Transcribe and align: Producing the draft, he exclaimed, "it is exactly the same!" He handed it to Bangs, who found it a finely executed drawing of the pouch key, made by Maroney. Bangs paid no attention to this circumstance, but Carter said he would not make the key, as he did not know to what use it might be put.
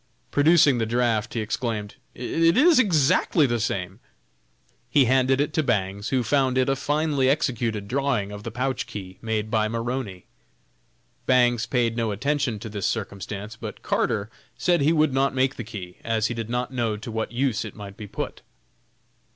Producing 0.31 0.79
the 0.79 0.87
draft, 0.87 1.35
he 1.35 1.41
exclaimed, 1.41 1.93
"it 2.15 2.57
is 2.57 2.79
exactly 2.79 3.45
the 3.45 3.59
same!" 3.59 3.99
He 4.89 5.05
handed 5.05 5.39
it 5.39 5.53
to 5.53 5.61
Bangs, 5.61 6.09
who 6.09 6.23
found 6.23 6.57
it 6.57 6.67
a 6.69 6.75
finely 6.75 7.29
executed 7.29 7.87
drawing 7.87 8.31
of 8.31 8.41
the 8.41 8.49
pouch 8.49 8.87
key, 8.87 9.19
made 9.21 9.51
by 9.51 9.67
Maroney. 9.67 10.25
Bangs 11.27 11.67
paid 11.67 11.95
no 11.95 12.09
attention 12.09 12.57
to 12.57 12.67
this 12.67 12.87
circumstance, 12.87 13.55
but 13.55 13.83
Carter 13.83 14.31
said 14.57 14.81
he 14.81 14.91
would 14.91 15.13
not 15.13 15.35
make 15.35 15.55
the 15.55 15.63
key, 15.63 15.97
as 16.03 16.25
he 16.25 16.33
did 16.33 16.49
not 16.49 16.73
know 16.73 16.97
to 16.97 17.11
what 17.11 17.31
use 17.31 17.63
it 17.63 17.75
might 17.75 17.95
be 17.95 18.07
put. 18.07 18.41